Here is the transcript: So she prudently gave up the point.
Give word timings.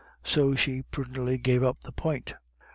So 0.23 0.55
she 0.55 0.81
prudently 0.81 1.37
gave 1.37 1.61
up 1.61 1.83
the 1.83 1.91
point. 1.91 2.33